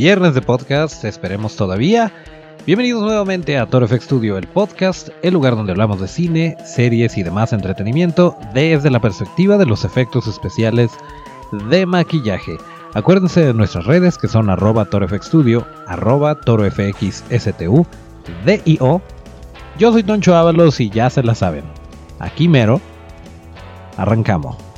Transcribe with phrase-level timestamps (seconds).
[0.00, 2.10] viernes de podcast, esperemos todavía.
[2.64, 7.18] Bienvenidos nuevamente a Toro FX Studio, el podcast, el lugar donde hablamos de cine, series
[7.18, 10.90] y demás entretenimiento desde la perspectiva de los efectos especiales
[11.68, 12.56] de maquillaje.
[12.94, 17.86] Acuérdense de nuestras redes que son arroba torofxstudio, arroba torofxstu,
[18.46, 19.02] DIO.
[19.78, 21.64] Yo soy Toncho Ábalos y ya se la saben.
[22.20, 22.80] Aquí mero.
[23.98, 24.69] Arrancamos.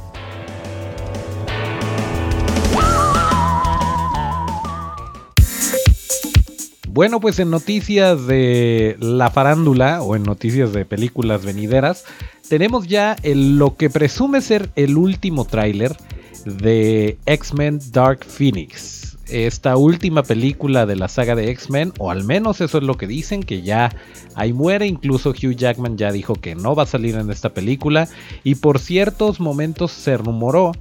[6.94, 12.04] Bueno, pues en noticias de la farándula o en noticias de películas venideras,
[12.50, 15.96] tenemos ya lo que presume ser el último tráiler
[16.44, 19.16] de X-Men Dark Phoenix.
[19.30, 23.06] Esta última película de la saga de X-Men, o al menos eso es lo que
[23.06, 23.96] dicen, que ya
[24.34, 24.86] ahí muere.
[24.86, 28.06] Incluso Hugh Jackman ya dijo que no va a salir en esta película.
[28.44, 30.72] Y por ciertos momentos se rumoró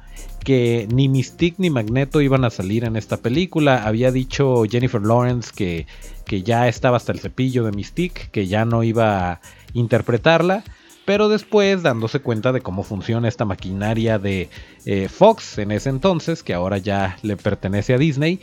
[0.44, 3.84] que ni Mystique ni Magneto iban a salir en esta película.
[3.86, 5.88] Había dicho Jennifer Lawrence que,
[6.26, 9.42] que ya estaba hasta el cepillo de Mystique, que ya no iba a
[9.74, 10.64] interpretarla.
[11.06, 14.50] Pero después, dándose cuenta de cómo funciona esta maquinaria de
[14.86, 18.40] eh, Fox en ese entonces, que ahora ya le pertenece a Disney,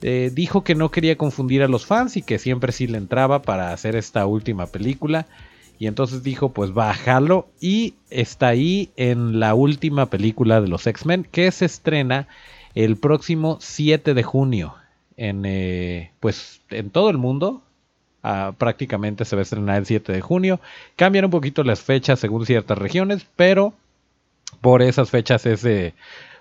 [0.00, 3.42] eh, dijo que no quería confundir a los fans y que siempre sí le entraba
[3.42, 5.26] para hacer esta última película.
[5.78, 7.48] Y entonces dijo, pues bájalo.
[7.60, 12.28] Y está ahí en la última película de los X-Men, que se estrena
[12.74, 14.74] el próximo 7 de junio.
[15.16, 17.62] En, eh, pues en todo el mundo,
[18.22, 20.60] Ah, prácticamente se va a estrenar el 7 de junio.
[20.96, 23.74] Cambian un poquito las fechas según ciertas regiones, pero
[24.60, 25.94] por esas fechas es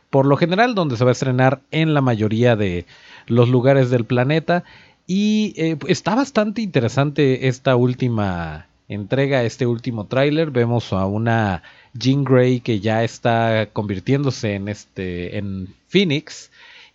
[0.10, 2.86] por lo general donde se va a estrenar en la mayoría de
[3.28, 4.64] los lugares del planeta.
[5.06, 10.52] Y eh, está bastante interesante esta última entrega, este último tráiler.
[10.52, 16.52] Vemos a una Jean Grey que ya está convirtiéndose en este en Phoenix.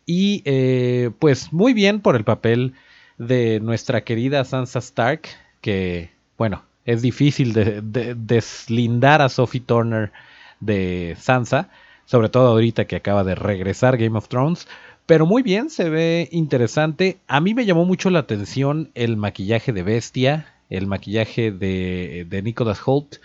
[0.07, 2.75] Y eh, pues muy bien por el papel
[3.19, 5.23] de nuestra querida Sansa Stark,
[5.61, 10.13] que, bueno, es difícil de, deslindar a Sophie Turner
[10.61, 11.69] de Sansa,
[12.05, 14.67] sobre todo ahorita que acaba de regresar Game of Thrones.
[15.07, 17.19] Pero muy bien, se ve interesante.
[17.27, 22.43] A mí me llamó mucho la atención el maquillaje de Bestia, el maquillaje de, de
[22.43, 23.17] Nicholas Holt.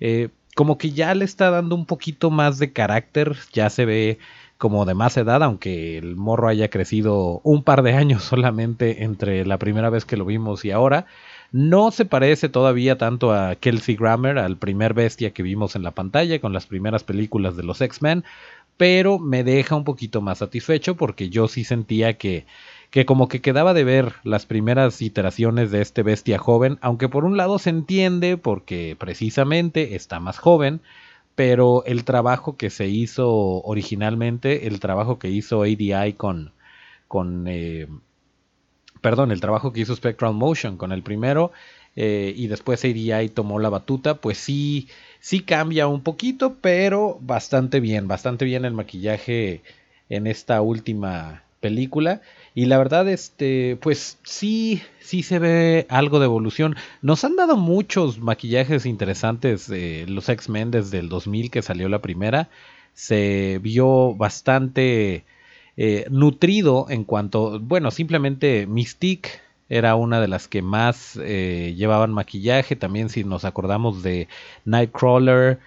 [0.00, 4.18] Eh, como que ya le está dando un poquito más de carácter, ya se ve
[4.58, 9.46] como de más edad, aunque el morro haya crecido un par de años solamente entre
[9.46, 11.06] la primera vez que lo vimos y ahora.
[11.50, 15.92] No se parece todavía tanto a Kelsey Grammer, al primer bestia que vimos en la
[15.92, 18.24] pantalla con las primeras películas de los X-Men,
[18.76, 22.44] pero me deja un poquito más satisfecho porque yo sí sentía que,
[22.90, 27.24] que como que quedaba de ver las primeras iteraciones de este bestia joven, aunque por
[27.24, 30.80] un lado se entiende porque precisamente está más joven,
[31.34, 33.30] pero el trabajo que se hizo
[33.62, 36.52] originalmente, el trabajo que hizo ADI con,
[37.06, 37.86] con eh,
[39.00, 41.52] perdón, el trabajo que hizo Spectral Motion con el primero
[41.96, 44.88] eh, y después ADI tomó la batuta, pues sí,
[45.20, 49.62] sí cambia un poquito, pero bastante bien, bastante bien el maquillaje
[50.08, 52.20] en esta última película.
[52.58, 56.74] Y la verdad, este, pues sí, sí se ve algo de evolución.
[57.02, 62.02] Nos han dado muchos maquillajes interesantes de los X-Men desde el 2000 que salió la
[62.02, 62.48] primera.
[62.94, 65.24] Se vio bastante
[65.76, 69.30] eh, nutrido en cuanto, bueno, simplemente Mystique
[69.68, 72.74] era una de las que más eh, llevaban maquillaje.
[72.74, 74.26] También si nos acordamos de
[74.64, 75.60] Nightcrawler,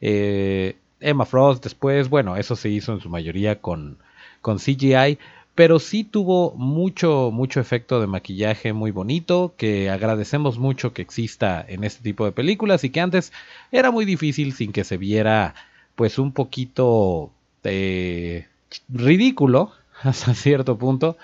[0.00, 3.98] eh, Emma Frost después, bueno, eso se hizo en su mayoría con,
[4.40, 5.18] con CGI
[5.58, 11.64] pero sí tuvo mucho, mucho efecto de maquillaje muy bonito, que agradecemos mucho que exista
[11.66, 13.32] en este tipo de películas y que antes
[13.72, 15.56] era muy difícil sin que se viera
[15.96, 17.32] pues un poquito
[17.64, 18.46] eh,
[18.88, 19.72] ridículo
[20.04, 21.16] hasta cierto punto.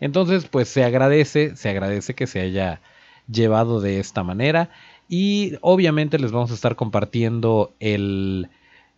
[0.00, 2.80] Entonces pues se agradece, se agradece que se haya
[3.30, 4.70] llevado de esta manera
[5.06, 8.48] y obviamente les vamos a estar compartiendo el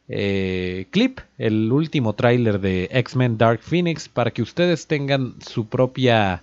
[0.09, 6.43] eh, clip, el último tráiler de X-Men Dark Phoenix, para que ustedes tengan su propia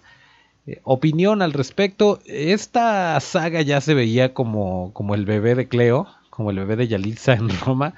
[0.66, 2.20] eh, opinión al respecto.
[2.26, 6.88] Esta saga ya se veía como, como el bebé de Cleo, como el bebé de
[6.88, 7.94] Yalitza en Roma,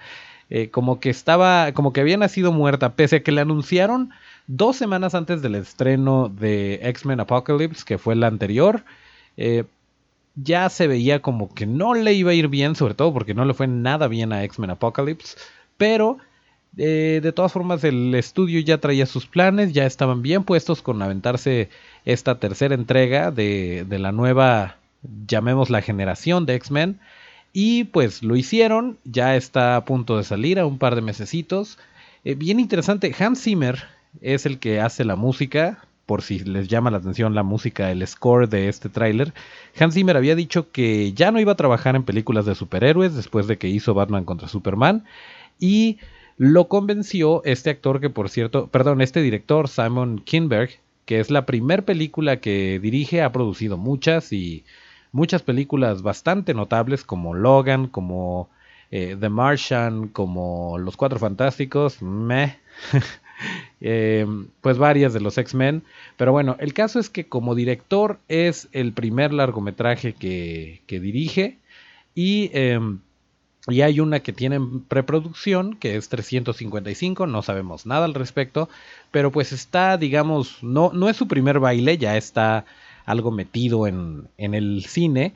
[0.49, 4.11] eh, como que estaba, como que había nacido muerta, pese a que le anunciaron
[4.47, 8.83] dos semanas antes del estreno de X-Men Apocalypse, que fue la anterior
[10.35, 13.45] ya se veía como que no le iba a ir bien, sobre todo porque no
[13.45, 15.37] le fue nada bien a X-Men Apocalypse,
[15.77, 16.17] pero
[16.77, 21.01] eh, de todas formas el estudio ya traía sus planes, ya estaban bien puestos con
[21.01, 21.69] aventarse
[22.03, 24.77] esta tercera entrega de, la nueva,
[25.27, 26.99] llamemos la generación de X-Men,
[27.53, 31.77] y pues lo hicieron, ya está a punto de salir a un par de mesecitos.
[32.25, 33.83] Eh, bien interesante, Hans Zimmer
[34.21, 38.05] es el que hace la música, por si les llama la atención la música, el
[38.07, 39.33] score de este tráiler,
[39.79, 43.45] Hans Zimmer había dicho que ya no iba a trabajar en películas de superhéroes después
[43.45, 45.05] de que hizo Batman contra Superman
[45.59, 45.97] y
[46.37, 50.71] lo convenció este actor que por cierto, perdón, este director Simon Kinberg,
[51.05, 54.63] que es la primera película que dirige, ha producido muchas y
[55.11, 58.49] muchas películas bastante notables como Logan, como
[58.91, 62.57] eh, The Martian, como Los Cuatro Fantásticos, meh.
[63.81, 64.25] Eh,
[64.61, 65.83] pues varias de los X-Men.
[66.15, 71.57] Pero bueno, el caso es que como director es el primer largometraje que, dirige
[72.15, 72.99] y, em,
[73.69, 78.69] y, hay una que tiene en preproducción que es 355, no sabemos nada al respecto,
[79.11, 82.65] pero pues está, digamos, no, no es su primer baile, ya está
[83.05, 85.33] algo metido en, en el cine,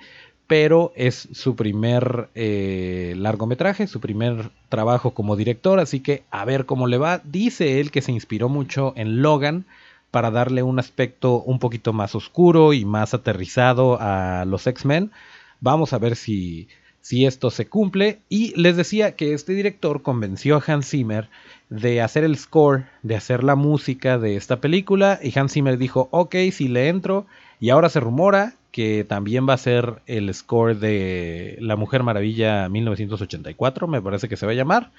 [0.47, 6.65] pero es su primer eh, largometraje, su primer trabajo como director, así que a ver
[6.65, 7.21] cómo le va.
[7.23, 9.65] Dice él que se inspiró mucho en Logan
[10.09, 15.11] para darle un aspecto un poquito más oscuro y más aterrizado a los X-Men.
[15.59, 16.69] Vamos a ver si,
[17.07, 18.19] si esto se cumple.
[18.27, 21.29] Y les decía que este director convenció a Hans Zimmer
[21.69, 25.17] de hacer el score, de hacer la música de esta película.
[25.23, 27.25] Y Hans Zimmer dijo, ok, si le entro.
[27.61, 32.67] Y ahora se rumora que también va a ser el score de La Mujer Maravilla
[32.67, 34.91] 1984, me parece que se va a llamar.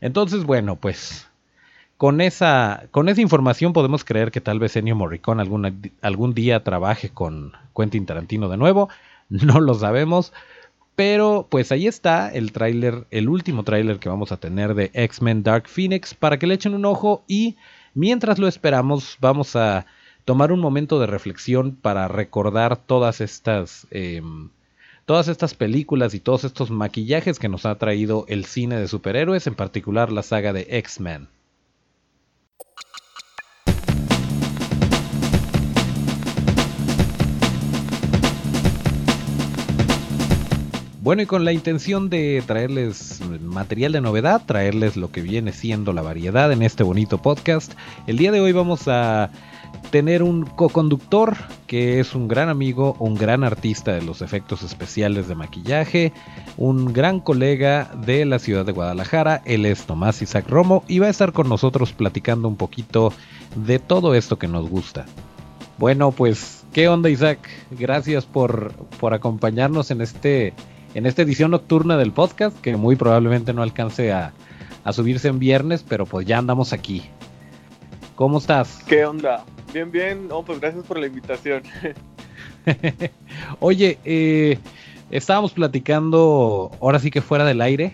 [0.00, 1.28] Entonces, bueno, pues
[1.96, 5.42] con esa, con esa información podemos creer que tal vez Ennio Morricone
[6.00, 8.88] algún día trabaje con Quentin Tarantino de nuevo,
[9.28, 10.32] no lo sabemos,
[10.96, 15.42] pero pues ahí está el tráiler, el último tráiler que vamos a tener de X-Men
[15.42, 17.56] Dark Phoenix para que le echen un ojo y
[17.94, 19.86] mientras lo esperamos vamos a
[20.24, 24.48] tomar un momento de reflexión para recordar todas estas, em,
[25.04, 29.46] todas estas películas y todos estos maquillajes que nos ha traído el cine de superhéroes,
[29.46, 31.28] en particular la saga de X-Men.
[41.06, 45.92] Bueno, y con la intención de traerles material de novedad, traerles lo que viene siendo
[45.92, 47.74] la variedad en este bonito podcast,
[48.08, 49.30] el día de hoy vamos a
[49.92, 51.36] tener un co-conductor
[51.68, 56.12] que es un gran amigo, un gran artista de los efectos especiales de maquillaje,
[56.56, 59.42] un gran colega de la ciudad de Guadalajara.
[59.44, 63.12] Él es Tomás Isaac Romo y va a estar con nosotros platicando un poquito
[63.54, 65.06] de todo esto que nos gusta.
[65.78, 67.48] Bueno, pues, ¿qué onda Isaac?
[67.70, 70.52] Gracias por, por acompañarnos en, este,
[70.96, 74.32] en esta edición nocturna del podcast, que muy probablemente no alcance a,
[74.82, 77.02] a subirse en viernes, pero pues ya andamos aquí.
[78.14, 78.82] ¿Cómo estás?
[78.86, 79.44] ¿Qué onda?
[79.74, 80.28] Bien, bien.
[80.30, 81.64] Oh, pues gracias por la invitación.
[83.60, 84.58] Oye, eh,
[85.10, 87.92] estábamos platicando, ahora sí que fuera del aire,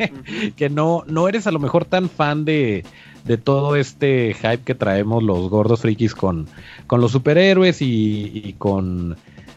[0.56, 2.84] que no, no eres a lo mejor tan fan de,
[3.24, 6.48] de todo este hype que traemos los gordos frikis con,
[6.86, 9.16] con los superhéroes y, con,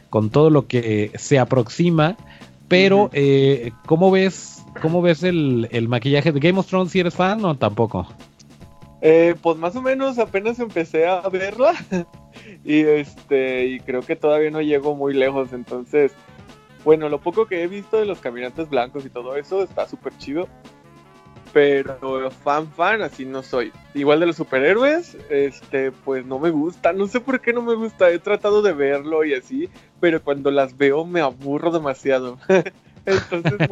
[0.10, 2.16] con, todo lo que se aproxima.
[2.68, 6.92] Pero, eh, ¿cómo ves, cómo ves el, el, maquillaje de Game of Thrones?
[6.92, 8.08] ¿Si eres fan o tampoco?
[9.02, 11.74] Eh, pues más o menos apenas empecé a verla
[12.66, 16.14] y este y creo que todavía no llego muy lejos, entonces
[16.84, 20.18] bueno, lo poco que he visto de los caminantes blancos y todo eso está súper
[20.18, 20.48] chido,
[21.56, 23.72] pero fan fan así no soy.
[23.94, 27.76] Igual de los superhéroes, este pues no me gusta, no sé por qué no me
[27.76, 29.70] gusta, he tratado de verlo y así,
[30.02, 32.38] pero cuando las veo me aburro demasiado.
[33.06, 33.70] entonces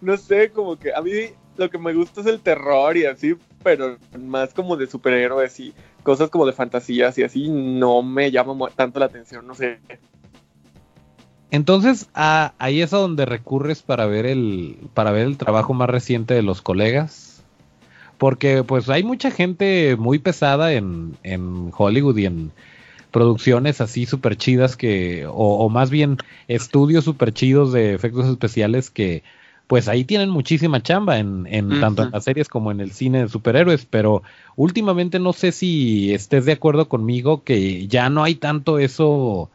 [0.00, 1.12] no sé, como que a mí
[1.56, 5.74] lo que me gusta es el terror y así, pero más como de superhéroes y
[6.02, 9.78] cosas como de fantasías y así no me llama tanto la atención, no sé.
[11.52, 16.32] Entonces, ahí es a donde recurres para ver el para ver el trabajo más reciente
[16.32, 17.44] de los colegas.
[18.16, 22.52] Porque pues hay mucha gente muy pesada en, en Hollywood y en
[23.10, 26.16] producciones así súper chidas que, o, o, más bien
[26.48, 29.22] estudios súper chidos de efectos especiales que
[29.66, 31.44] pues ahí tienen muchísima chamba en,
[31.80, 34.22] tanto en las series como en el cine de superhéroes, pero
[34.56, 39.50] últimamente no sé si estés de acuerdo conmigo que ya no hay tanto eso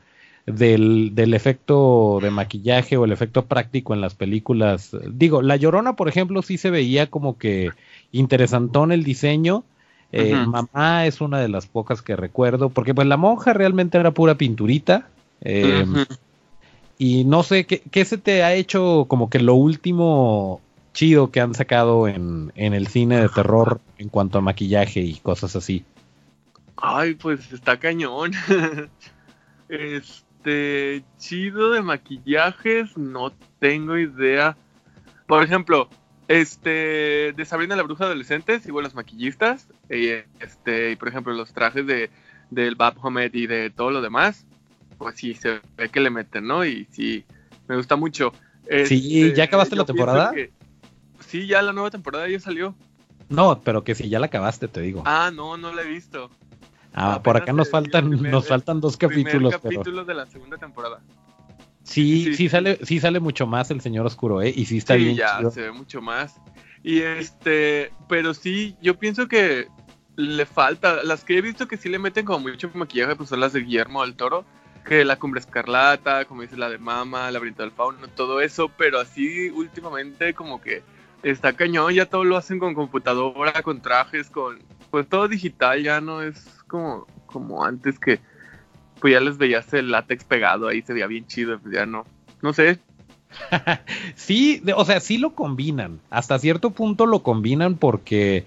[0.48, 4.96] del, del efecto de maquillaje o el efecto práctico en las películas.
[5.12, 7.72] Digo, La Llorona, por ejemplo, sí se veía como que
[8.12, 9.66] interesantón el diseño.
[10.14, 14.12] Eh, mamá es una de las pocas que recuerdo, porque pues la monja realmente era
[14.12, 15.10] pura pinturita.
[15.42, 15.86] Eh,
[16.98, 20.62] y no sé, ¿qué, se te ha hecho como que lo último
[20.94, 25.58] chido que han sacado en, el cine de terror en cuanto a maquillaje y cosas
[25.58, 25.84] así?
[26.78, 28.32] Ay, pues está cañón.
[30.48, 34.56] este, chido de maquillajes, no tengo idea.
[35.28, 35.90] Por ejemplo,
[36.30, 39.68] este, de Sabrina la bruja adolescente, sigo los maquillistas.
[39.90, 40.08] Y,
[40.40, 42.10] este, y por ejemplo, los trajes de
[42.50, 44.46] del Baphomet y de todo lo demás,
[44.98, 46.64] pues sí, se ve que le meten, ¿no?
[46.64, 47.26] Y sí,
[47.68, 48.32] me gusta mucho.
[48.86, 50.32] sí, ¿ya este, acabaste la temporada?
[51.28, 52.74] sí, ya la nueva temporada ya salió.
[53.28, 55.04] No, pero que si ya la acabaste, te digo.
[55.06, 56.32] Ah, no, no la he visto.
[57.00, 59.54] Ah, por acá nos faltan, nos faltan dos capítulos.
[59.54, 61.00] capítulos de la segunda temporada.
[61.84, 64.52] Sí, sí, sale, sí sale mucho más el señor oscuro, ¿eh?
[64.54, 65.16] Y sí está bien.
[65.16, 66.42] ya se ve mucho más.
[66.82, 69.68] Y este, pero sí, yo pienso que
[70.16, 71.04] le falta.
[71.04, 73.62] Las que he visto que sí le meten como mucho maquillaje, pues son las de
[73.62, 74.44] Guillermo del Toro.
[74.84, 78.72] Que la cumbre escarlata, como dice la de Mama, la Brita del Fauno, todo eso.
[78.76, 80.82] Pero así últimamente, como que
[81.22, 84.58] está cañón, ya todo lo hacen con computadora, con trajes, con.
[84.90, 88.20] Pues todo digital, ya no es como, como antes que
[89.00, 92.04] pues ya les veías el látex pegado ahí, se veía bien chido, pues ya no,
[92.42, 92.80] no sé.
[94.16, 98.46] sí, o sea, sí lo combinan, hasta cierto punto lo combinan porque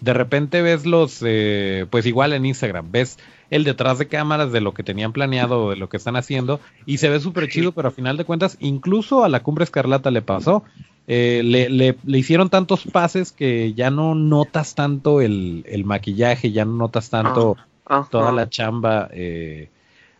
[0.00, 3.18] de repente ves los, eh, pues igual en Instagram, ves
[3.52, 6.96] el detrás de cámaras de lo que tenían planeado, de lo que están haciendo, y
[6.96, 10.22] se ve súper chido, pero a final de cuentas, incluso a la Cumbre Escarlata le
[10.22, 10.64] pasó.
[11.06, 16.64] Eh, le, le, hicieron tantos pases que ya no notas tanto el, el maquillaje, ya
[16.64, 19.10] no notas tanto ah, toda la chamba.
[19.12, 19.68] Eh,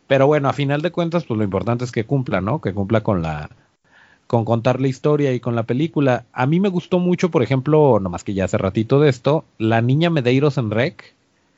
[0.07, 2.61] pero bueno, a final de cuentas, pues lo importante es que cumpla, ¿no?
[2.61, 3.49] Que cumpla con la
[4.27, 6.27] con contar la historia y con la película.
[6.35, 9.81] A mí me gustó mucho, por ejemplo, nomás que ya hace ratito de esto, La
[9.81, 11.15] Niña Medeiros en Rec.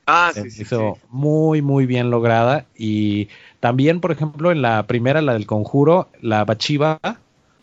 [0.06, 2.66] Ah, sí, sí, hizo muy, muy bien lograda.
[2.76, 3.28] Y
[3.60, 7.00] también, por ejemplo, en la primera, la del conjuro, la Bachiva,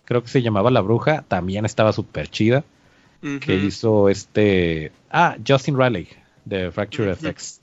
[0.06, 2.64] creo que se llamaba La Bruja, también estaba súper chida.
[3.40, 4.92] Que hizo este.
[5.12, 6.08] Ah, Justin Riley,
[6.46, 7.62] de Fracture FX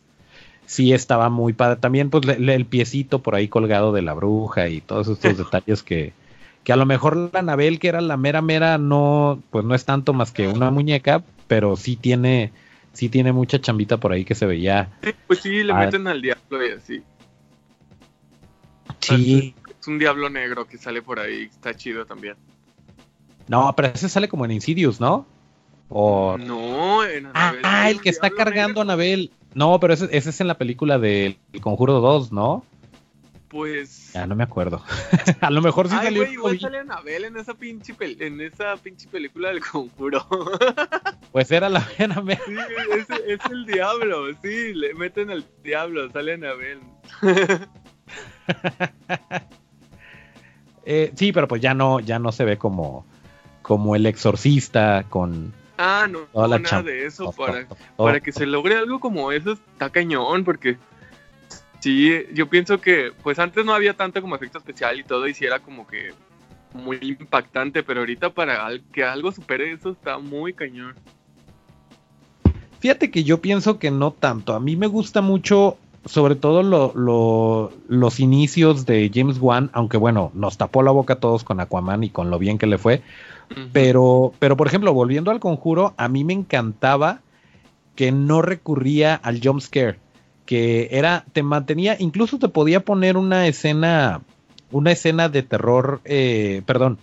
[0.68, 1.76] sí estaba muy padre.
[1.80, 6.12] También, pues, el piecito por ahí colgado de la bruja y todos estos detalles que,
[6.62, 9.84] que a lo mejor la Anabel, que era la mera mera, no, pues no es
[9.86, 12.52] tanto más que una muñeca, pero sí tiene,
[12.98, 14.90] sí tiene mucha chambita por ahí que se veía.
[15.28, 17.02] pues sí, le meten al diablo y así.
[18.98, 19.54] Sí.
[19.80, 22.34] Es un diablo negro que sale por ahí, está chido también.
[23.46, 25.26] No, pero ese sale como en Insidious, ¿no?
[25.88, 26.36] O...
[26.38, 27.60] No, en Anabel.
[27.62, 29.30] Ah, el que está cargando a Anabel.
[29.54, 32.64] No, pero ese, es en la película del Conjuro 2, ¿no?
[33.48, 34.12] Pues.
[34.12, 34.82] Ya no me acuerdo.
[35.40, 36.22] a lo mejor sí Ay, salió.
[36.22, 40.26] Güey, igual sale Anabel en esa pinche en esa pinche película del conjuro.
[41.32, 42.38] pues era la Anabel.
[42.46, 42.54] Sí,
[42.92, 46.80] es, es, el diablo, sí, le meten al diablo, sale Anabel.
[50.84, 53.06] eh, sí, pero pues ya no, ya no se ve como,
[53.62, 57.32] como el exorcista con Ah, no, no nada de eso.
[57.32, 60.76] Para, para que se logre algo como eso está cañón, porque
[61.80, 65.34] sí, yo pienso que, pues antes no había tanto como efecto especial y todo, y
[65.34, 66.12] sí era como que
[66.74, 70.94] muy impactante, pero ahorita para que algo supere eso está muy cañón.
[72.80, 74.54] Fíjate que yo pienso que no tanto.
[74.54, 76.62] A mí me gusta mucho, sobre todo
[77.88, 82.04] los inicios de James Wan, aunque bueno, nos tapó la boca a todos con Aquaman
[82.04, 83.02] y con lo bien que le fue.
[83.72, 87.20] Pero, pero, por ejemplo, volviendo al conjuro, a mí me encantaba
[87.96, 89.98] que no recurría al jump scare.
[90.48, 94.22] Que era, te mantenía, incluso te podía poner una escena,
[94.70, 96.96] una escena de terror, eh, perdón,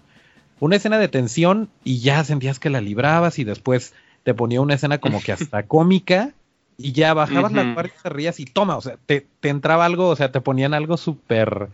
[0.59, 4.73] una escena de tensión y ya sentías que la librabas y después te ponía una
[4.73, 6.31] escena como que hasta cómica
[6.75, 10.07] y ya bajabas la parte, te rías y toma, o sea, te, te entraba algo,
[10.07, 11.69] o sea, te ponían algo súper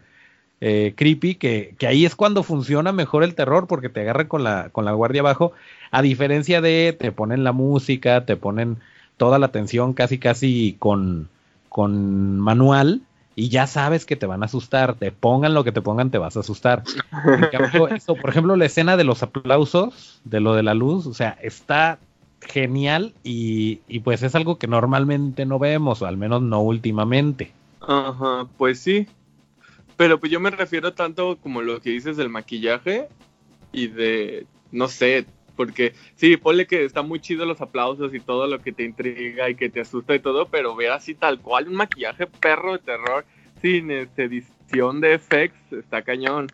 [0.59, 4.69] eh, creepy, que, ahí es cuando funciona mejor el terror, porque te agarran con la,
[4.71, 5.53] con la guardia abajo,
[5.89, 8.77] a diferencia de te ponen la música, te ponen
[9.17, 11.29] toda la atención casi casi con,
[11.71, 13.01] con manual,
[13.33, 16.17] y ya sabes que te van a asustar, te pongan lo que te pongan, te
[16.17, 16.83] vas a asustar.
[18.21, 21.97] por ejemplo, la escena de los aplausos, de lo de la luz, o sea, está
[22.41, 27.53] genial y, y pues es algo que normalmente no vemos, o al menos no últimamente.
[27.79, 29.07] Ajá, pues sí,
[29.95, 33.07] pero pues yo me refiero tanto como lo que dices del maquillaje
[33.71, 35.25] y de, no sé,
[35.55, 39.49] porque sí, ponle que está muy chido los aplausos y todo lo que te intriga
[39.49, 42.79] y que te asusta y todo, pero ver así tal cual un maquillaje perro de
[42.79, 43.25] terror
[43.61, 46.47] sin este, edición de effects está cañón.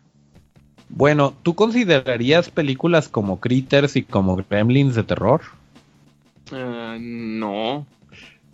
[0.88, 5.42] Bueno, ¿tú considerarías películas como Critters y como Gremlins de terror?
[6.50, 7.86] Uh, no.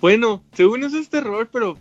[0.01, 1.79] Bueno, según eso es terror, pero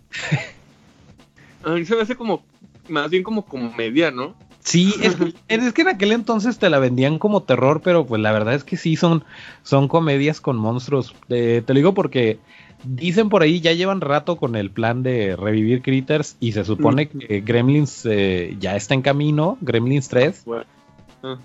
[1.64, 2.44] a mí se me hace como
[2.88, 4.36] más bien como comedia, ¿no?
[4.64, 5.18] Sí, es,
[5.50, 8.64] es, que en aquel entonces te la vendían como terror, pero pues la verdad es
[8.64, 9.24] que sí son,
[9.62, 11.14] son comedias con monstruos.
[11.28, 12.40] te lo digo porque
[12.86, 17.10] dicen por ahí, ya llevan rato con el plan de revivir Critters y se supone
[17.10, 20.46] que Gremlins eh, ya está en camino, Gremlins 3.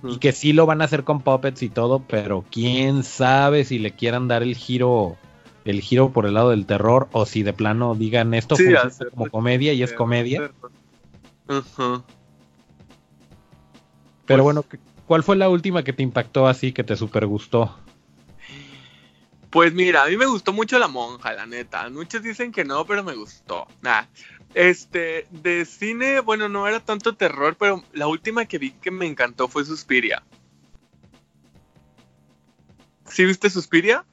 [0.09, 3.79] Y que sí lo van a hacer con puppets y todo, pero quién sabe si
[3.79, 5.17] le quieran dar el giro
[5.65, 8.57] el giro por el lado del terror o si de plano digan esto
[9.11, 10.51] como comedia y es comedia.
[14.29, 14.65] Pero bueno,
[15.07, 17.77] ¿cuál fue la última que te impactó así, que te super gustó?
[19.51, 21.89] Pues mira, a mí me gustó mucho La Monja, la neta.
[21.89, 23.67] Muchos dicen que no, pero me gustó.
[24.53, 29.07] Este, de cine, bueno, no era tanto terror, pero la última que vi que me
[29.07, 30.23] encantó fue Suspiria.
[33.07, 34.05] ¿Sí viste Suspiria?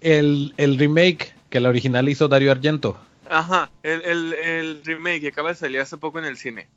[0.00, 2.98] El, el remake que la original hizo Dario Argento.
[3.28, 6.68] Ajá, el, el, el remake que acaba de salir hace poco en el cine.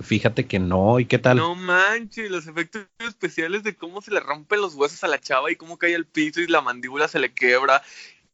[0.00, 1.36] Fíjate que no, ¿y qué tal?
[1.36, 5.52] No manches, los efectos especiales de cómo se le rompen los huesos a la chava
[5.52, 7.80] y cómo cae al piso y la mandíbula se le quebra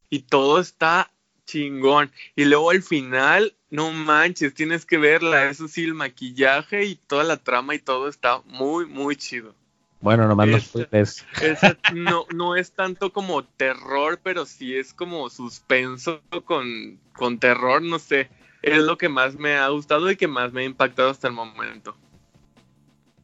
[0.09, 1.13] y todo está
[1.45, 2.11] chingón.
[2.35, 7.25] Y luego al final, no manches, tienes que verla, eso sí, el maquillaje y toda
[7.25, 9.55] la trama y todo está muy, muy chido.
[10.01, 10.49] Bueno, nomás
[11.95, 17.99] no, no es tanto como terror, pero sí es como suspenso con, con terror, no
[17.99, 18.31] sé
[18.63, 21.35] es lo que más me ha gustado y que más me ha impactado hasta el
[21.35, 21.97] momento.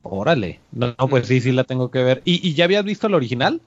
[0.03, 2.23] Órale, no, pues sí, sí la tengo que ver.
[2.25, 3.61] ¿Y, ya habías visto la original?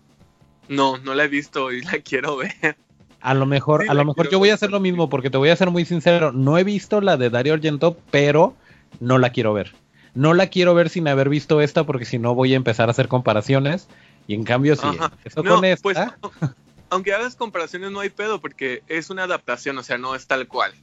[0.67, 2.77] No, no la he visto y la quiero ver.
[3.21, 5.49] A lo mejor, a lo mejor yo voy a hacer lo mismo porque te voy
[5.49, 8.55] a ser muy sincero, no he visto la de Dario Argento, pero
[9.01, 9.73] no la quiero ver.
[10.13, 12.91] No la quiero ver sin haber visto esta porque si no voy a empezar a
[12.91, 13.89] hacer comparaciones
[14.25, 14.87] y en cambio sí.
[15.25, 15.97] Eso con esta, pues,
[16.89, 20.47] aunque hagas comparaciones no hay pedo porque es una adaptación, o sea, no es tal
[20.47, 20.73] cual.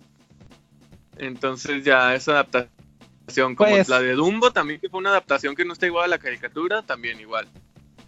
[1.18, 5.64] Entonces ya esa adaptación, como pues la de Dumbo también, que fue una adaptación que
[5.64, 7.46] no está igual a la caricatura, también igual.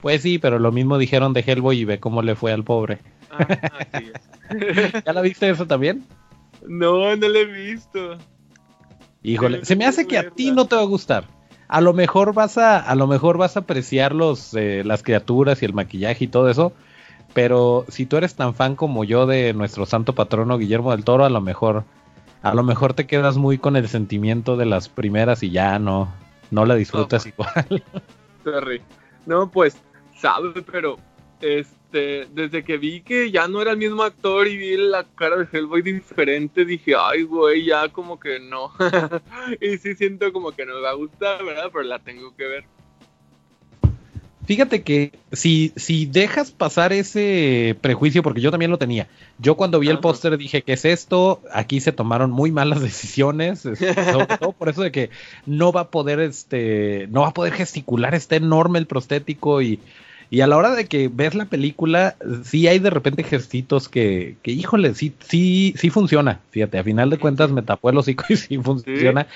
[0.01, 2.99] Pues sí, pero lo mismo dijeron de Hellboy y ve cómo le fue al pobre.
[3.31, 3.47] Ah,
[5.05, 6.05] ¿Ya la viste eso también?
[6.67, 8.19] No, no lo he visto.
[9.23, 11.25] Híjole, se me hace que a ti no te va a gustar.
[11.67, 15.61] A lo mejor vas a, a lo mejor vas a apreciar los, eh, las criaturas
[15.61, 16.73] y el maquillaje y todo eso,
[17.35, 21.25] pero si tú eres tan fan como yo de nuestro santo patrono Guillermo del Toro,
[21.27, 21.85] a lo mejor
[22.43, 26.13] a lo mejor te quedas muy con el sentimiento de las primeras y ya no,
[26.51, 27.83] no la disfrutas igual.
[28.45, 28.81] Sorry.
[29.27, 29.77] No, pues,
[30.17, 30.99] sabe, pero
[31.41, 35.37] este, desde que vi que ya no era el mismo actor y vi la cara
[35.37, 38.73] de Hellboy diferente, dije, ay, güey, ya como que no.
[39.61, 41.71] y sí siento como que no me va a gustar, ¿verdad?
[41.73, 42.65] Pero la tengo que ver.
[44.49, 49.07] Fíjate que si, si dejas pasar ese prejuicio, porque yo también lo tenía.
[49.39, 51.43] Yo cuando vi el póster dije, ¿qué es esto?
[51.53, 55.11] Aquí se tomaron muy malas decisiones, sobre todo por eso de que
[55.45, 59.81] no va a poder, este, no va a poder gesticular, está enorme el prostético y,
[60.31, 64.39] y a la hora de que ves la película, sí hay de repente gestitos que,
[64.43, 66.41] que híjole, sí, sí, sí funciona.
[66.53, 69.27] Fíjate, a final de cuentas me tapó el hocico y sí funciona.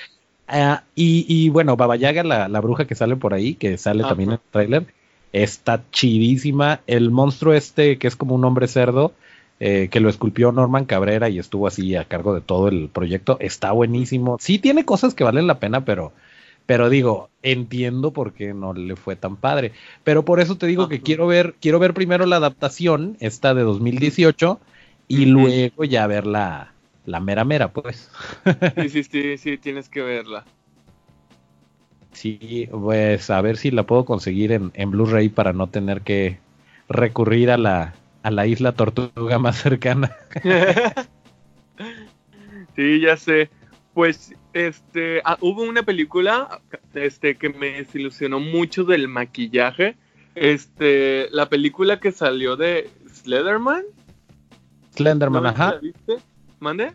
[0.47, 4.01] Ah, y, y, bueno, Baba Yaga, la, la, bruja que sale por ahí, que sale
[4.03, 4.87] también en el tráiler,
[5.33, 6.81] está chidísima.
[6.87, 9.13] El monstruo este, que es como un hombre cerdo,
[9.59, 13.37] eh, que lo esculpió Norman Cabrera y estuvo así a cargo de todo el proyecto,
[13.39, 14.37] está buenísimo.
[14.39, 16.13] Sí tiene cosas que valen la pena, pero,
[16.65, 19.73] pero digo, entiendo por qué no le fue tan padre.
[20.03, 23.63] Pero por eso te digo que quiero ver, quiero ver primero la adaptación, esta de
[23.63, 24.59] 2018,
[25.07, 26.73] y luego ya ver la,
[27.05, 28.09] la mera mera, pues.
[28.77, 30.45] sí, sí, sí, sí, tienes que verla.
[32.13, 36.37] Sí, pues a ver si la puedo conseguir en, en Blu-ray para no tener que
[36.87, 40.15] recurrir a la, a la isla tortuga más cercana.
[42.75, 43.49] sí, ya sé.
[43.93, 46.61] Pues este ah, hubo una película
[46.95, 49.95] este que me desilusionó mucho del maquillaje.
[50.35, 53.83] Este, la película que salió de Slenderman.
[54.95, 55.77] Slenderman, ajá.
[55.79, 56.17] viste?
[56.59, 56.93] ¿Mande?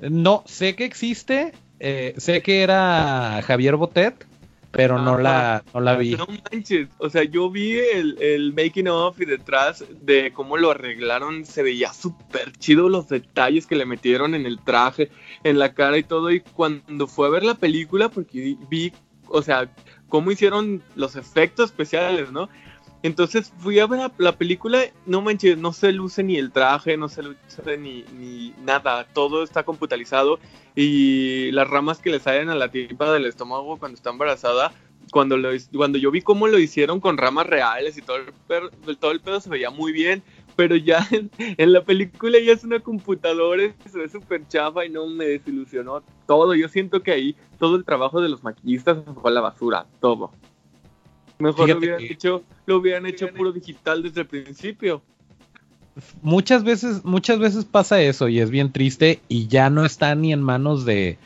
[0.00, 4.26] No, sé que existe, eh, sé que era Javier Botet,
[4.70, 6.14] pero no, la, no la vi.
[6.14, 10.70] No manches, o sea, yo vi el, el, making of y detrás de cómo lo
[10.70, 15.10] arreglaron, se veía súper chido los detalles que le metieron en el traje,
[15.42, 18.92] en la cara y todo, y cuando fue a ver la película, porque vi,
[19.26, 19.70] o sea,
[20.08, 22.48] cómo hicieron los efectos especiales, ¿no?
[23.02, 27.08] Entonces fui a ver la, película, no manches, no se luce ni el traje, no
[27.08, 30.40] se luce ni, nada, todo está computarizado
[30.74, 34.72] y las ramas que le salen a la tipa del estómago cuando está embarazada,
[35.12, 39.12] cuando, lo, cuando yo vi cómo lo hicieron con ramas reales y todo el, todo
[39.12, 40.22] el pedo se veía muy bien,
[40.58, 41.06] pero ya
[41.38, 46.02] en, la película ya es una computadora, se ve súper chafa y no me desilusionó
[46.26, 46.52] todo.
[46.56, 50.32] Yo siento que ahí todo el trabajo de los maquillistas fue a la basura, todo.
[51.38, 55.02] Mejor lo hubieran, hecho, lo hubieran hecho puro digital desde el principio.
[56.22, 60.32] Muchas veces, muchas veces pasa eso y es bien triste y ya no está ni
[60.32, 61.18] en manos de,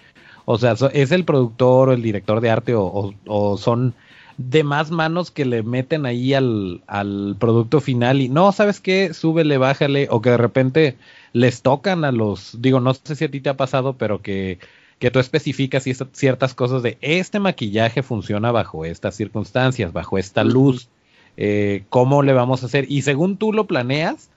[0.44, 3.94] o sea, es el productor o el director de arte o, son
[4.38, 9.12] de más manos que le meten ahí al, al producto final y no, ¿sabes qué?
[9.12, 10.96] Súbele, bájale, o que de repente
[11.32, 14.58] les tocan a los, digo, no sé si a ti te ha pasado, pero que,
[15.02, 20.90] que tú especificas ciertas cosas de este maquillaje funciona bajo estas circunstancias, bajo esta luz,
[21.36, 24.30] eh, cómo le vamos a hacer, y según tú lo planeas,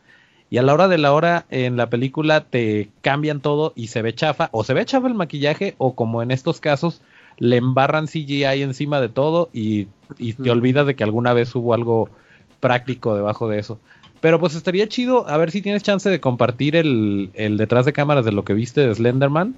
[0.50, 4.02] y a la hora de la hora en la película te cambian todo y se
[4.02, 7.00] ve chafa, o se ve chafa el maquillaje, o como en estos casos,
[7.38, 9.86] le embarran CGI encima de todo y,
[10.18, 12.10] te olvidas de que alguna vez hubo algo
[12.60, 13.78] práctico debajo de eso.
[14.20, 18.26] Pero pues estaría chido a ver si tienes chance de compartir el, detrás de cámaras
[18.26, 19.58] de lo que viste de Slenderman.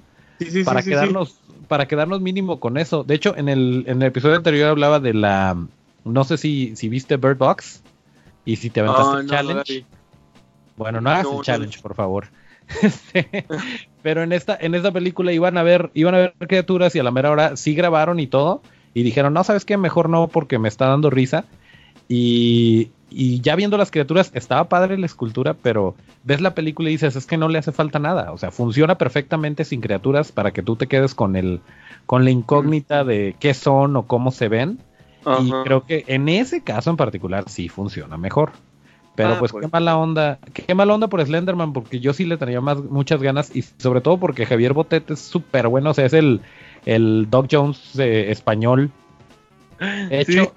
[0.64, 3.04] Para quedarnos, para quedarnos mínimo con eso.
[3.04, 5.56] De hecho, en el, en el episodio anterior hablaba de la.
[6.04, 7.82] No sé si, si viste Bird Box
[8.44, 9.84] y si te aventaste el challenge.
[10.76, 12.28] bueno, no hagas el challenge, por favor.
[12.82, 13.46] Este,
[14.02, 17.02] pero en esta, en esta película iban a ver, iban a ver criaturas y a
[17.02, 18.60] la mera hora sí grabaron y todo.
[18.92, 19.78] Y dijeron, no, ¿sabes qué?
[19.78, 21.46] Mejor no, porque me está dando risa.
[22.08, 25.94] Y, y ya viendo las criaturas, estaba padre la escultura, pero
[26.24, 28.32] ves la película y dices, es que no le hace falta nada.
[28.32, 31.60] O sea, funciona perfectamente sin criaturas para que tú te quedes con el,
[32.06, 34.78] con la incógnita de qué son o cómo se ven.
[35.42, 38.52] Y creo que en ese caso en particular sí funciona mejor.
[39.14, 42.36] Pero ah, pues, qué mala onda, qué mala onda por Slenderman, porque yo sí le
[42.36, 46.06] tenía más, muchas ganas y sobre todo porque Javier Botet es súper bueno, o sea,
[46.06, 46.40] es el,
[46.86, 48.92] el Doc Jones eh, español.
[50.10, 50.54] Hecho,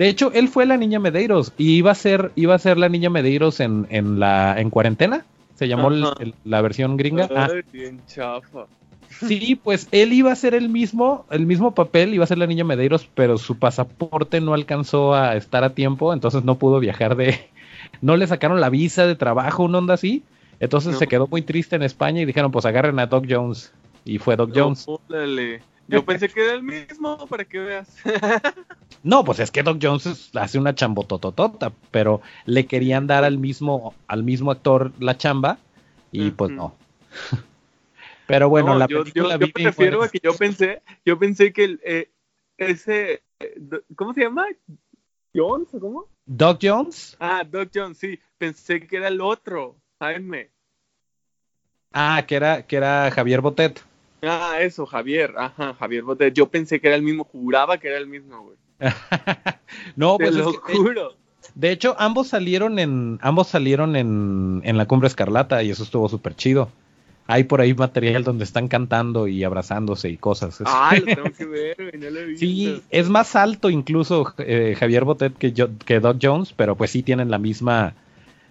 [0.00, 2.88] de hecho, él fue la niña Medeiros y iba a ser, iba a ser la
[2.88, 5.26] niña Medeiros en, en la en cuarentena.
[5.56, 7.28] Se llamó la versión gringa.
[7.36, 7.50] Ah.
[7.70, 8.64] bien chafa.
[9.10, 12.46] Sí, pues él iba a ser el mismo, el mismo papel, iba a ser la
[12.46, 17.14] niña Medeiros, pero su pasaporte no alcanzó a estar a tiempo, entonces no pudo viajar
[17.14, 17.38] de,
[18.00, 20.22] no le sacaron la visa de trabajo, una onda así,
[20.60, 23.70] entonces se quedó muy triste en España y dijeron, pues agarren a Doc Jones,
[24.06, 24.86] y fue Doc Jones.
[25.90, 27.96] Yo pensé que era el mismo, para que veas.
[29.02, 33.94] no, pues es que Doc Jones hace una chambotototota, pero le querían dar al mismo,
[34.06, 35.58] al mismo actor la chamba,
[36.12, 36.74] y pues no.
[38.26, 42.10] Pero bueno, la yo, yo, prefiero a que yo pensé, yo pensé que eh,
[42.56, 43.24] ese,
[43.96, 44.46] ¿cómo se llama?
[45.34, 46.06] Jones o cómo?
[46.26, 47.16] Doc Jones.
[47.18, 48.20] Ah, Doc Jones, sí.
[48.38, 50.50] Pensé que era el otro, Jaime.
[51.92, 53.82] Ah, que era, que era Javier Botet.
[54.22, 56.34] Ah, eso, Javier, ajá, Javier Botet.
[56.34, 58.56] Yo pensé que era el mismo, juraba que era el mismo, güey.
[59.96, 61.14] no, pues lo juro.
[61.54, 66.08] De hecho, ambos salieron en, ambos salieron en, en la cumbre escarlata y eso estuvo
[66.08, 66.70] súper chido
[67.30, 70.60] hay por ahí material donde están cantando y abrazándose y cosas.
[70.66, 71.44] Ah, lo tengo que
[71.78, 72.40] ver, no lo he visto.
[72.40, 77.04] Sí, es más alto incluso eh, Javier Botet que, que Doc Jones, pero pues sí
[77.04, 77.94] tienen la misma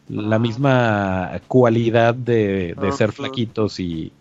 [0.08, 4.12] la misma cualidad de, ser flaquitos y,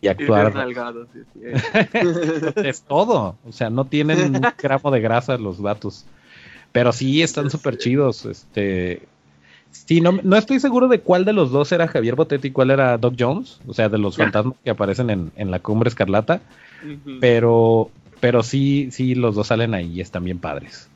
[0.00, 0.52] y actuar.
[2.56, 6.04] es todo, o sea, no tienen un gramo de grasa los vatos.
[6.72, 9.02] Pero sí están súper chidos, este
[9.70, 12.70] Sí, no, no estoy seguro de cuál de los dos era Javier Botetti y cuál
[12.70, 16.40] era Doc Jones, o sea, de los fantasmas que aparecen en, en la cumbre escarlata,
[17.20, 20.88] pero, pero sí, sí, los dos salen ahí y están bien padres.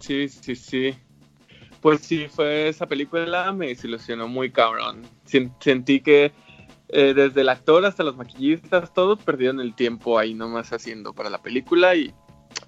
[0.00, 0.94] Sí, sí, sí.
[1.80, 5.02] Pues sí, fue esa película, me desilusionó muy cabrón.
[5.24, 6.32] Sentí que
[6.88, 11.30] eh, desde el actor hasta los maquillistas, todos perdieron el tiempo ahí nomás haciendo para
[11.30, 12.14] la película y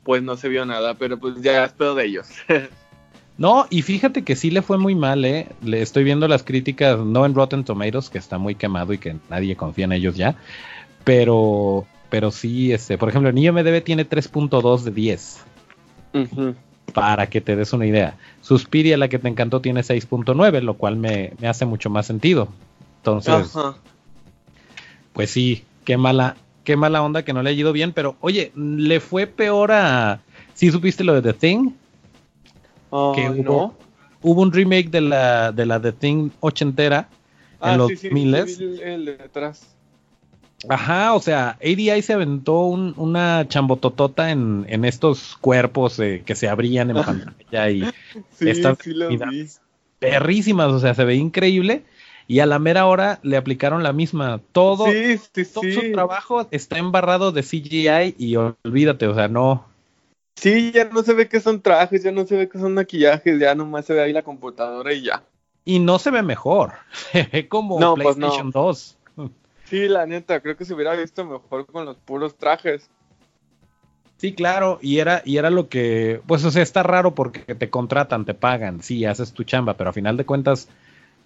[0.03, 2.29] pues no se vio nada, pero pues ya espero de ellos.
[3.39, 5.47] No, y fíjate que sí le fue muy mal, ¿eh?
[5.63, 9.15] Le estoy viendo las críticas, no en Rotten Tomatoes, que está muy quemado y que
[9.31, 10.35] nadie confía en ellos ya,
[11.05, 15.45] pero, pero sí, este, por ejemplo, en IMDB tiene 3.2 de 10.
[16.93, 18.17] Para que te des una idea.
[18.43, 22.49] Suspiria, la que te encantó, tiene 6.9, lo cual me, hace mucho más sentido.
[22.97, 23.57] Entonces,
[25.19, 28.53] pues sí, qué mala, qué mala onda que no le ha ido bien, pero oye,
[28.55, 30.21] le fue peor a...
[30.55, 31.71] ¿Sí supiste lo de The Thing?
[32.93, 33.75] Ah, que hubo,
[34.23, 37.09] hubo un remake de la, de la The Thing ochentera
[37.61, 38.61] en ah, los miles.
[40.69, 46.49] Ajá, o sea, ADI se aventó una chambototota en, en estos cuerpos eh, que se
[46.49, 47.83] abrían en pantalla y
[48.39, 48.79] estas
[49.99, 51.83] perrísimas, o sea, se ve increíble.
[52.29, 54.41] Y a la mera hora le aplicaron la misma.
[54.53, 59.65] Todo, todo su trabajo está embarrado de CGI y olvídate, o sea, no,
[60.41, 63.41] Sí, ya no se ve que son trajes, ya no se ve que son maquillajes,
[63.41, 65.25] ya nomás se ve ahí la computadora y ya.
[65.65, 68.97] Y no se ve mejor, se ve como pues PlayStation 2.
[69.65, 72.89] Sí, la neta, creo que se hubiera visto mejor con los puros trajes.
[74.17, 77.69] Sí, claro, y era, y era lo que, pues, o sea, está raro porque te
[77.69, 80.69] contratan, te pagan, sí, haces tu chamba, pero a final de cuentas,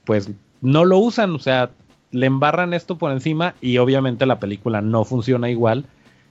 [0.05, 0.31] pues,
[0.63, 1.71] no lo usan, o sea,
[2.11, 5.85] le embarran esto por encima y obviamente la película no funciona igual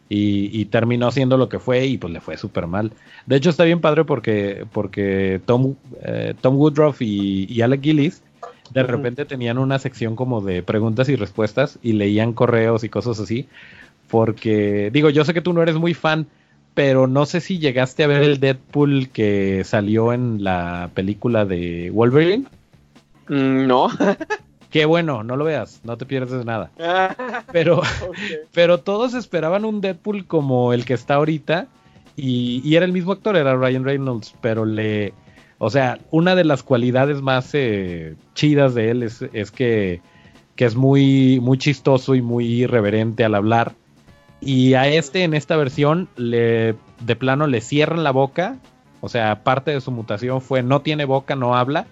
[0.09, 2.91] Y, terminó haciendo lo que fue y pues le fue súper mal.
[3.27, 8.21] De hecho está bien padre porque, porque Tom, eh, Tom Woodruff y, y Alec Gillis
[8.73, 13.19] de repente tenían una sección como de preguntas y respuestas y leían correos y cosas
[13.19, 13.47] así.
[14.07, 16.27] Porque, digo, yo sé que tú no eres muy fan,
[16.73, 21.89] pero no sé si llegaste a ver el Deadpool que salió en la película de
[21.91, 22.45] Wolverine.
[23.31, 23.87] Mm, no.
[24.71, 26.71] Qué bueno, no lo veas, no te pierdes nada.
[27.51, 27.81] Pero,
[28.53, 31.67] pero todos esperaban un Deadpool como el que está ahorita.
[32.17, 35.13] Y, era el mismo actor, era Ryan Reynolds, pero le.
[35.57, 40.01] O sea, una de las cualidades más eh, chidas de él es, es que,
[40.55, 43.73] que, es muy, muy chistoso y muy irreverente al hablar.
[44.41, 48.57] Y a este, en esta versión, le, de plano le cierran la boca.
[48.99, 51.85] O sea, parte de su mutación fue no tiene boca, no habla.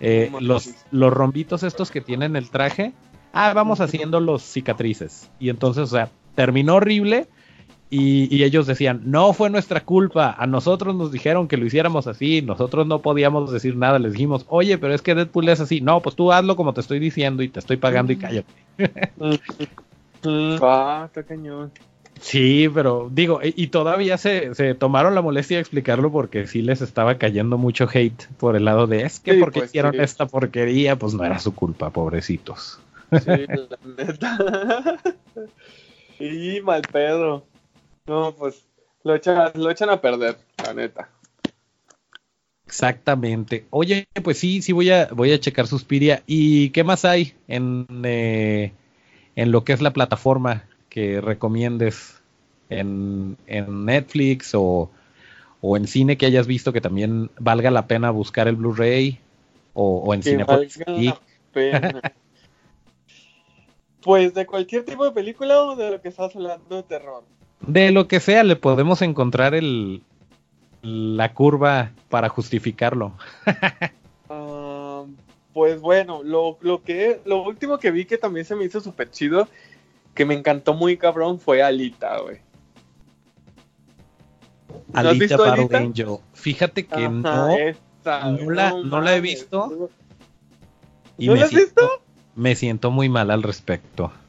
[0.00, 2.92] Eh, los, los rombitos estos que tienen el traje,
[3.32, 5.30] ah, vamos haciendo los cicatrices.
[5.38, 7.28] Y entonces, o sea, terminó horrible.
[7.88, 12.42] Y, ellos decían, no fue nuestra culpa, a nosotros nos dijeron que lo hiciéramos así,
[12.42, 16.02] nosotros no podíamos decir nada, les dijimos, oye, pero es que Deadpool es así, no,
[16.02, 18.52] pues tú hazlo como te estoy diciendo y te estoy pagando y cállate.
[20.62, 21.70] ah, está cañón.
[22.20, 26.80] Sí, pero digo, y, todavía se, se, tomaron la molestia de explicarlo porque sí les
[26.80, 30.96] estaba cayendo mucho hate por el lado de es que porque pues, hicieron esta porquería,
[30.96, 32.80] pues no era su culpa, pobrecitos.
[33.12, 34.98] Sí, la neta.
[36.18, 37.44] y mal pedo.
[38.06, 38.64] No, pues
[39.04, 41.08] lo echan, lo echan a perder, la neta.
[42.66, 43.66] Exactamente.
[43.70, 46.22] Oye, pues sí, sí voy a, voy a checar Suspiria.
[46.26, 48.72] ¿Y qué más hay en, eh,
[49.36, 50.64] en lo que es la plataforma?
[50.96, 52.22] Que recomiendes
[52.70, 54.90] en, Netflix o,
[55.62, 59.20] en cine que hayas visto que también valga la pena buscar el Blu-ray
[59.74, 60.46] o, en cine.
[64.00, 67.24] pues de cualquier tipo de película o de lo que estás hablando de terror.
[67.60, 70.02] De lo que sea, le podemos encontrar el,
[70.80, 73.12] la curva para justificarlo.
[74.28, 75.04] Ah,
[75.52, 79.08] pues bueno, lo, lo, que lo último que vi que también se me hizo súper
[79.12, 79.46] chido
[80.16, 82.40] que me encantó muy cabrón fue Alita, güey.
[84.92, 86.16] Alita Battle Angel.
[86.32, 87.48] Fíjate que no,
[88.84, 89.90] no, la, he visto.
[91.18, 92.02] Y ¿No me la has visto?
[92.34, 94.12] Me siento muy mal al respecto.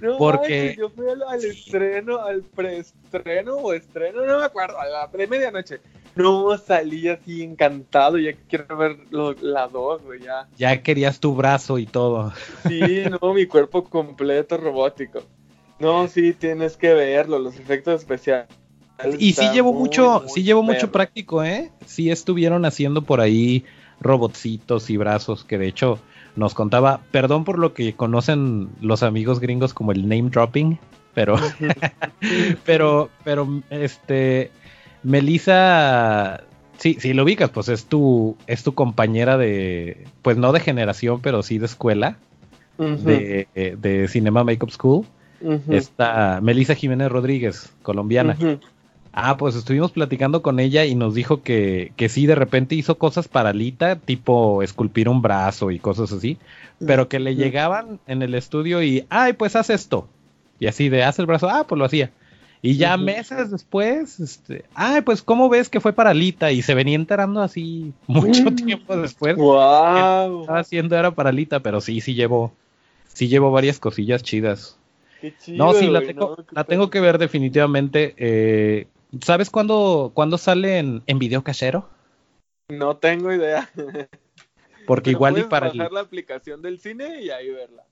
[0.00, 5.08] No, porque yo fui al, estreno, al preestreno o estreno, no me acuerdo, a la
[5.08, 5.80] de medianoche.
[6.14, 10.48] No, salí así encantado, ya quiero ver la dos, güey, ya.
[10.56, 12.32] Ya querías tu brazo y todo.
[12.66, 15.22] Sí, no, mi cuerpo completo robótico.
[15.78, 18.48] No, sí, tienes que verlo, los efectos especiales.
[19.18, 21.70] Y sí llevo mucho, sí llevo mucho práctico, ¿eh?
[21.86, 23.64] Sí estuvieron haciendo por ahí
[24.00, 25.98] robotcitos y brazos, que de hecho
[26.36, 30.78] nos contaba, perdón por lo que conocen los amigos gringos como el name dropping,
[31.14, 31.36] pero,
[32.64, 34.50] pero, pero, este,
[35.02, 36.42] Melissa,
[36.78, 41.20] sí, sí lo ubicas, pues es tu, es tu compañera de, pues no de generación,
[41.20, 42.16] pero sí de escuela,
[42.78, 43.46] de,
[43.78, 45.06] de, Cinema Makeup School.
[45.68, 48.36] Está Melissa Jiménez Rodríguez, colombiana.
[49.12, 52.96] Ah, pues estuvimos platicando con ella y nos dijo que, que sí, de repente hizo
[52.96, 56.38] cosas para Lita, tipo esculpir un brazo y cosas así,
[56.78, 60.06] pero que le llegaban en el estudio y, ay, pues haz esto.
[60.60, 62.10] Y así de, haz el brazo, ah, pues lo hacía.
[62.62, 66.52] Y ya meses después, este, ay, pues ¿cómo ves que fue para Lita?
[66.52, 69.36] Y se venía enterando así mucho tiempo después.
[69.36, 70.42] Wow.
[70.42, 72.52] estaba haciendo era para Lita, pero sí, sí llevo,
[73.14, 74.76] sí llevo varias cosillas chidas.
[75.22, 78.14] Qué chido, no, sí, la tengo, la tengo que ver definitivamente.
[78.18, 78.86] Eh,
[79.22, 81.88] ¿Sabes cuándo, cuándo sale en, en video casero?
[82.68, 83.70] No tengo idea.
[84.86, 87.84] Porque igual y para bajar la aplicación del cine y ahí verla.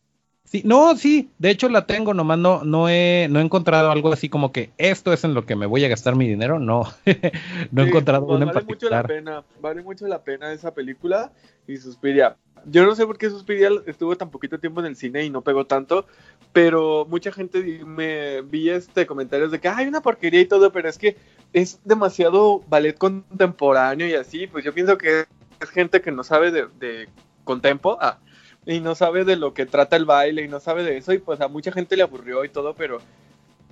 [0.51, 4.11] Sí, no, sí, de hecho la tengo, nomás no, no, he, no he encontrado algo
[4.15, 6.85] así como que esto es en lo que me voy a gastar mi dinero, no,
[7.71, 11.33] no he encontrado pues vale mucho la pena, vale mucho la pena esa película
[11.67, 12.39] y Suspiria.
[12.65, 15.43] Yo no sé por qué Suspiria estuvo tan poquito tiempo en el cine y no
[15.43, 16.07] pegó tanto,
[16.55, 20.89] pero mucha gente me vi este comentarios de que hay una porquería y todo, pero
[20.89, 21.19] es que
[21.53, 25.27] es demasiado ballet contemporáneo y así, pues yo pienso que
[25.61, 27.07] es gente que no sabe de, de
[27.45, 28.19] contempo, ah,
[28.69, 31.19] y no sabe de lo que trata el baile y no sabe de eso y
[31.19, 33.01] pues a mucha gente le aburrió y todo, pero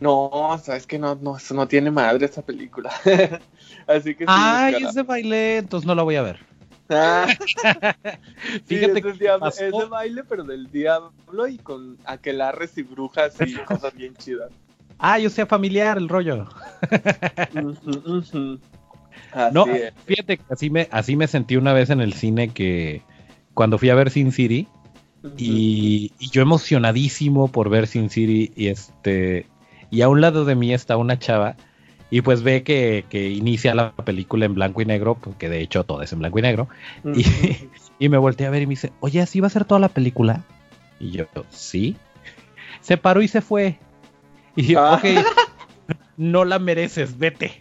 [0.00, 2.90] no, sabes que no, no, no tiene madre esta película.
[3.86, 6.40] Así que sí, Ay, es de baile, entonces no la voy a ver.
[6.88, 7.26] Ah.
[8.64, 13.94] Fíjate que es, de baile, pero del diablo y con aquelarres y brujas y cosas
[13.94, 14.50] bien chidas.
[14.98, 16.48] Ah, yo sea familiar el rollo.
[19.52, 19.66] no,
[20.06, 23.02] fíjate que así me, así me sentí una vez en el cine que
[23.52, 24.68] cuando fui a ver Sin City,
[25.36, 29.46] y, yo emocionadísimo por ver Sin City y este
[29.90, 31.56] y a un lado de mí está una chava
[32.10, 36.02] y pues ve que, inicia la película en blanco y negro, porque de hecho todo
[36.02, 36.68] es en blanco y negro,
[37.98, 39.88] y, me volteé a ver y me dice, oye, ¿así va a ser toda la
[39.88, 40.44] película?
[41.00, 41.96] Y yo, sí.
[42.80, 43.78] Se paró y se fue.
[44.54, 44.94] Y yo, ah.
[44.94, 45.04] ok,
[46.16, 47.60] no la mereces, vete.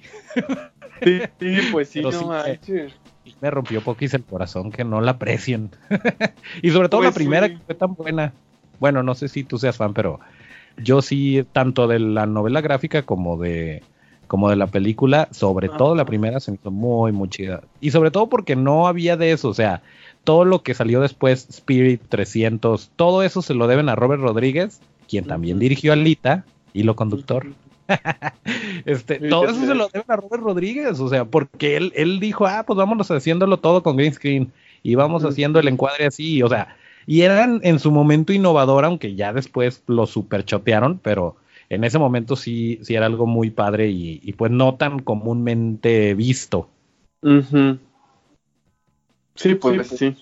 [1.02, 2.94] Sí, pues sí, no manches.
[3.42, 5.72] Me rompió poquís el corazón que no la aprecien.
[6.62, 8.34] y sobre todo la pues primera que fue tan buena.
[8.80, 10.20] Bueno, no sé si tú seas fan, pero
[10.78, 13.84] yo sí, tanto de la novela gráfica como de
[14.28, 17.62] como de la película, sobre todo la primera se me hizo muy, muy chida.
[17.80, 19.84] Y sobre todo porque no había de eso, o sea,
[20.24, 24.82] todo lo que salió después, Spirit 300, todo eso se lo deben a Robert Rodríguez,
[25.08, 27.46] quien también dirigió a Lita y lo conductor.
[28.86, 32.46] este, todo eso se lo deben a Robert Rodríguez, o sea, porque él, él dijo,
[32.46, 34.52] ah, pues vámonos haciéndolo todo con green screen
[34.84, 36.76] y vamos haciendo el encuadre así, o sea,
[37.08, 41.36] y eran en su momento innovador, aunque ya después lo superchotearon, pero
[41.70, 46.70] en ese momento sí, sí era algo muy padre y, pues no tan comúnmente visto.
[49.36, 50.16] Sí, pues sí.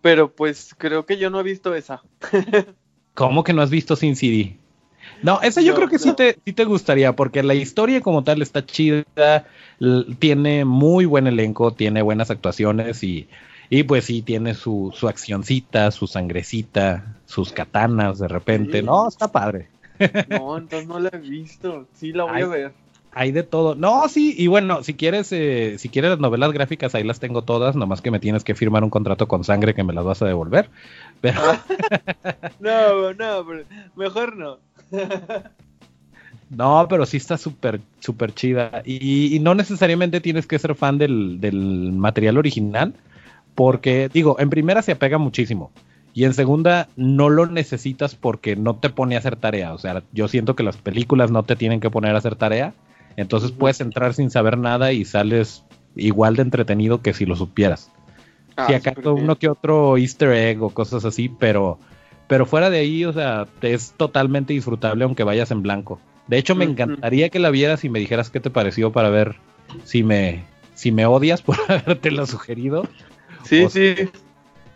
[0.00, 2.02] Pero pues creo que yo no he visto esa.
[3.14, 4.58] ¿Cómo que no has visto Sin City?
[5.22, 8.42] No, esa yo creo que sí te, sí te gustaría, porque la historia como tal
[8.42, 9.04] está chida,
[10.18, 13.28] tiene muy buen elenco, tiene buenas actuaciones y,
[13.70, 18.82] y pues sí, tiene su, su accioncita, su sangrecita, sus katanas de repente.
[18.82, 19.68] No, está padre.
[20.28, 21.86] No, entonces no la he visto.
[21.94, 22.72] Sí, la voy a ver.
[23.16, 23.76] Hay de todo.
[23.76, 27.42] No, sí, y bueno, si quieres, eh, si quieres las novelas gráficas, ahí las tengo
[27.42, 30.20] todas, nomás que me tienes que firmar un contrato con sangre que me las vas
[30.22, 30.68] a devolver.
[31.20, 31.40] Pero...
[32.60, 33.46] no, no,
[33.94, 34.58] mejor no.
[36.50, 38.82] no, pero sí está súper, súper chida.
[38.84, 42.94] Y, no necesariamente tienes que ser fan del, del material original,
[43.54, 45.70] porque, digo, en primera se apega muchísimo.
[46.12, 49.74] Y en segunda, no lo necesitas porque no te pone a hacer tarea.
[49.74, 52.72] O sea, yo siento que las películas no te tienen que poner a hacer tarea.
[53.16, 55.64] Entonces puedes entrar sin saber nada y sales
[55.96, 57.90] igual de entretenido que si lo supieras.
[58.56, 61.78] Ah, si acaso uno que otro easter egg o cosas así, pero,
[62.26, 66.00] pero fuera de ahí, o sea, es totalmente disfrutable aunque vayas en blanco.
[66.26, 69.36] De hecho, me encantaría que la vieras y me dijeras qué te pareció para ver
[69.84, 72.88] si me, si me odias por haberte la sugerido.
[73.44, 73.94] Sí, sí.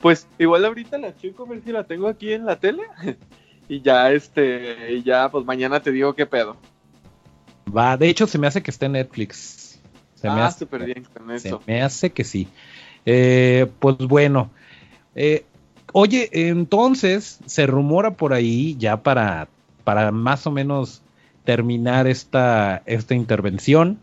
[0.00, 2.82] Pues igual ahorita la checo a ver si la tengo aquí en la tele.
[3.68, 6.56] y ya, este, y ya, pues mañana te digo qué pedo.
[7.74, 9.80] Va, de hecho se me hace que esté en Netflix.
[10.14, 11.60] Se me ah, hace, súper bien con eso.
[11.64, 12.48] Se me hace que sí.
[13.06, 14.50] Eh, pues bueno.
[15.14, 15.44] Eh,
[15.92, 19.48] oye, entonces se rumora por ahí ya para,
[19.84, 21.02] para más o menos
[21.44, 23.98] terminar esta, esta intervención.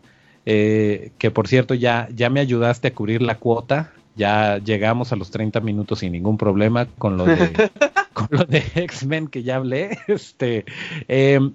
[0.48, 5.16] Eh, que por cierto ya, ya me ayudaste a cubrir la cuota ya llegamos a
[5.16, 7.36] los 30 minutos sin ningún problema con lo de,
[8.14, 9.98] con lo de X-Men que ya hablé.
[10.08, 10.64] Este,
[11.06, 11.54] em,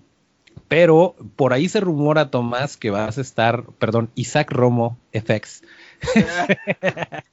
[0.68, 5.64] pero por ahí se rumora, Tomás, que vas a estar, perdón, Isaac Romo FX.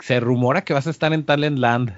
[0.00, 1.96] se rumora que vas a estar en Talentland.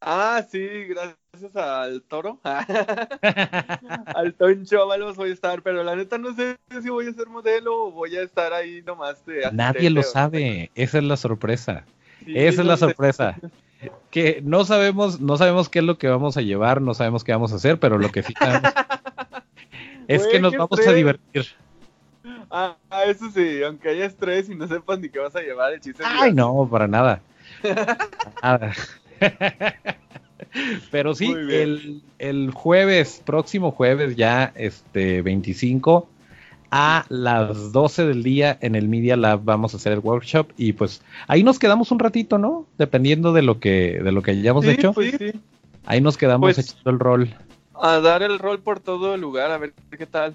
[0.00, 2.40] Ah, sí, gracias al toro.
[2.44, 7.28] al Toncho Avalos voy a estar, pero la neta no sé si voy a ser
[7.28, 9.24] modelo o voy a estar ahí nomás.
[9.24, 11.84] De Nadie lo sabe, esa es la sorpresa.
[12.26, 13.36] esa es la sorpresa.
[14.10, 17.32] Que no sabemos, no sabemos qué es lo que vamos a llevar, no sabemos qué
[17.32, 18.72] vamos a hacer, pero lo que sí sabemos
[20.08, 21.46] es que nos vamos a divertir.
[22.50, 25.80] Ah, eso sí, aunque haya estrés y no sepas ni qué vas a llevar, el
[25.80, 26.02] chiste.
[26.06, 27.20] Ay, no, para nada.
[28.42, 28.72] nada.
[30.90, 31.34] Pero sí,
[32.18, 36.08] el, jueves, próximo jueves ya, este 25,
[36.70, 40.72] a las 12 del día en el Media Lab vamos a hacer el workshop y
[40.72, 42.66] pues ahí nos quedamos un ratito, ¿no?
[42.78, 44.92] Dependiendo de lo que, de lo que hayamos hecho.
[44.92, 45.16] Pues
[45.84, 47.34] ahí nos quedamos pues, echando el rol.
[47.74, 50.34] A dar el rol por todo el lugar, a ver qué tal.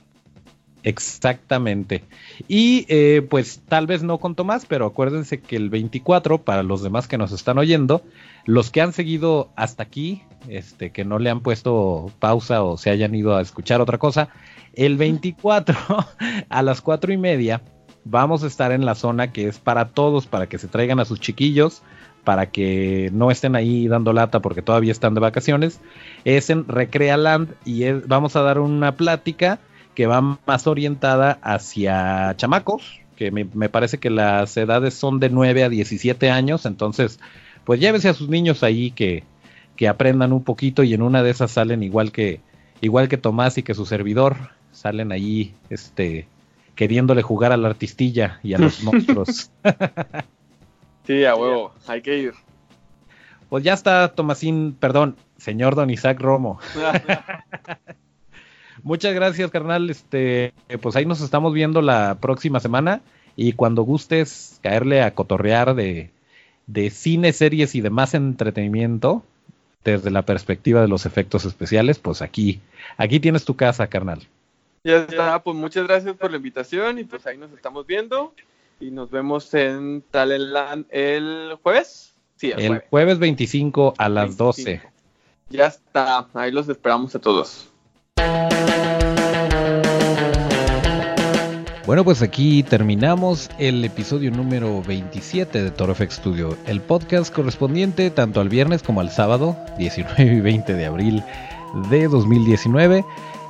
[0.83, 2.03] Exactamente.
[2.47, 6.81] Y eh, pues tal vez no con Tomás, pero acuérdense que el 24, para los
[6.81, 8.03] demás que nos están oyendo,
[8.45, 12.89] los que han seguido hasta aquí, este, que no le han puesto pausa o se
[12.89, 14.29] hayan ido a escuchar otra cosa,
[14.73, 15.77] el 24
[16.49, 17.61] a las cuatro y media
[18.03, 21.05] vamos a estar en la zona que es para todos, para que se traigan a
[21.05, 21.83] sus chiquillos,
[22.23, 25.79] para que no estén ahí dando lata porque todavía están de vacaciones.
[26.25, 29.59] Es en Recrealand y vamos a dar una plática
[29.95, 35.29] que va más orientada hacia chamacos, que me, me parece que las edades son de
[35.29, 37.19] 9 a 17 años, entonces
[37.63, 39.23] pues llévese a sus niños ahí que,
[39.75, 42.41] que aprendan un poquito y en una de esas salen igual que,
[42.81, 44.35] igual que Tomás y que su servidor,
[44.71, 46.27] salen ahí, este,
[46.75, 49.51] queriéndole jugar a la artistilla y a los monstruos.
[51.05, 52.33] sí, a huevo, hay que ir.
[53.49, 56.59] Pues ya está, Tomasín, perdón, señor Don Isaac Romo.
[58.83, 59.89] Muchas gracias, carnal.
[59.89, 63.01] Este, pues ahí nos estamos viendo la próxima semana.
[63.35, 66.09] Y cuando gustes caerle a cotorrear de,
[66.67, 69.23] de cine, series y demás entretenimiento,
[69.83, 72.59] desde la perspectiva de los efectos especiales, pues aquí,
[72.97, 74.21] aquí tienes tu casa, carnal.
[74.83, 78.33] Ya está, pues muchas gracias por la invitación y pues ahí nos estamos viendo
[78.79, 82.13] y nos vemos en Talentland el jueves.
[82.35, 83.19] Sí, el, jueves.
[83.19, 84.81] 25 a las 12.
[85.49, 87.70] Ya está, ahí los esperamos a todos.
[91.91, 98.09] Bueno, pues aquí terminamos el episodio número 27 de Toro FX Studio, el podcast correspondiente
[98.11, 101.21] tanto al viernes como al sábado, 19 y 20 de abril
[101.89, 103.03] de 2019.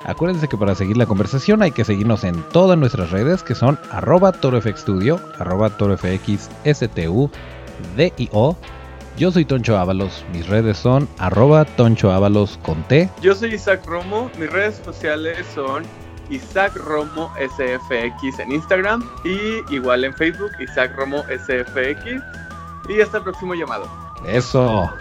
[0.06, 3.78] Acuérdense que para seguir la conversación hay que seguirnos en todas nuestras redes que son
[3.92, 7.30] arroba torofxstudio, arroba torofxstu,
[7.96, 8.58] DIO.
[9.22, 13.08] Yo soy Toncho Ábalos, mis redes son arroba Toncho Ábalos con T.
[13.22, 15.84] Yo soy Isaac Romo, mis redes sociales son
[16.32, 22.20] Isaac Romo SFX en Instagram y igual en Facebook, Isaac Romo SFX.
[22.90, 23.88] Y hasta el próximo llamado.
[24.26, 24.92] Eso.